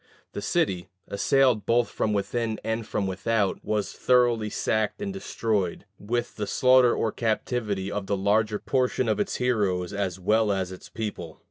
[0.33, 6.37] The city, assailed both from within and from without, was thoroughly sacked and destroyed, with
[6.37, 10.89] the slaughter or captivity of the larger portion of its heroes as well as its
[10.89, 11.39] people.